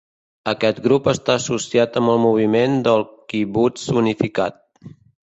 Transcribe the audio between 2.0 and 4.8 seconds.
amb el moviment del quibuts unificat.